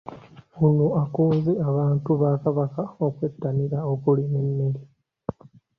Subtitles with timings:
[0.65, 4.81] Ono akunze abantu ba Kabaka okwettanira okulima emmere.